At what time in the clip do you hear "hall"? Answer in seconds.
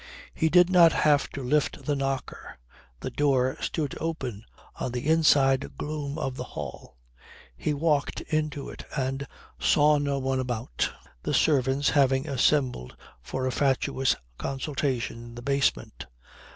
6.43-6.97